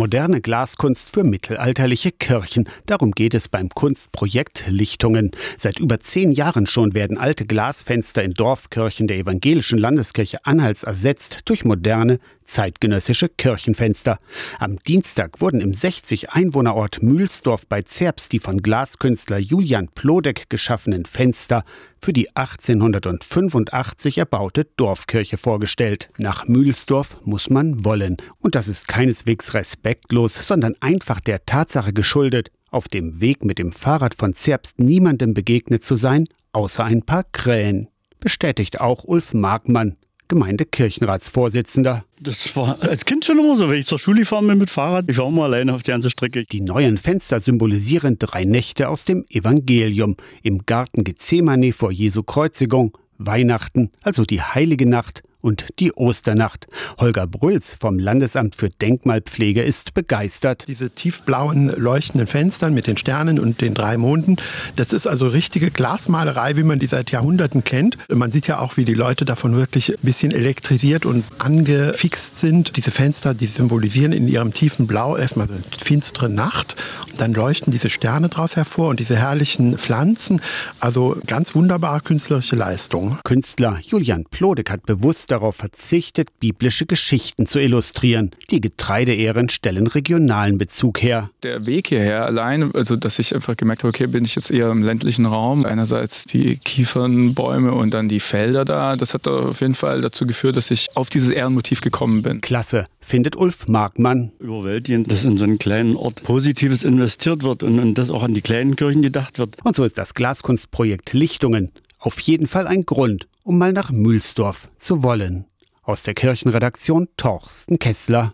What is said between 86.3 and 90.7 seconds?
biblische Geschichten zu illustrieren. Die Getreideehren stellen regionalen